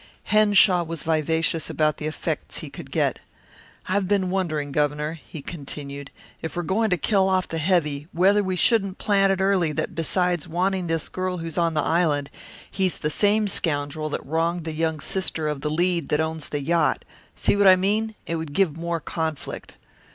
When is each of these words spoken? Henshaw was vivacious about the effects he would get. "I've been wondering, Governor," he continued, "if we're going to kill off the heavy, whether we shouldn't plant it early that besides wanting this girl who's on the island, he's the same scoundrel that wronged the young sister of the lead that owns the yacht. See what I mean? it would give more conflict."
Henshaw 0.33 0.81
was 0.81 1.03
vivacious 1.03 1.69
about 1.69 1.97
the 1.97 2.07
effects 2.07 2.57
he 2.57 2.71
would 2.75 2.91
get. 2.91 3.19
"I've 3.87 4.07
been 4.07 4.31
wondering, 4.31 4.71
Governor," 4.71 5.19
he 5.23 5.43
continued, 5.43 6.09
"if 6.41 6.55
we're 6.55 6.63
going 6.63 6.89
to 6.89 6.97
kill 6.97 7.29
off 7.29 7.47
the 7.47 7.59
heavy, 7.59 8.07
whether 8.11 8.41
we 8.43 8.55
shouldn't 8.55 8.97
plant 8.97 9.31
it 9.31 9.39
early 9.39 9.71
that 9.73 9.93
besides 9.93 10.47
wanting 10.47 10.87
this 10.87 11.07
girl 11.07 11.37
who's 11.37 11.55
on 11.59 11.75
the 11.75 11.81
island, 11.83 12.31
he's 12.71 12.97
the 12.97 13.11
same 13.11 13.47
scoundrel 13.47 14.09
that 14.09 14.25
wronged 14.25 14.63
the 14.63 14.73
young 14.73 14.99
sister 14.99 15.47
of 15.47 15.61
the 15.61 15.69
lead 15.69 16.09
that 16.09 16.19
owns 16.19 16.49
the 16.49 16.63
yacht. 16.63 17.05
See 17.35 17.55
what 17.55 17.67
I 17.67 17.75
mean? 17.75 18.15
it 18.25 18.37
would 18.37 18.53
give 18.53 18.75
more 18.75 18.99
conflict." 18.99 19.77